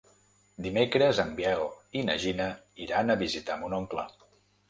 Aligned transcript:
Dimecres 0.67 1.19
en 1.23 1.33
Biel 1.39 1.61
i 2.01 2.01
na 2.09 2.15
Gina 2.23 2.47
iran 2.87 3.15
a 3.15 3.19
visitar 3.23 3.61
mon 3.65 3.79
oncle. 3.83 4.07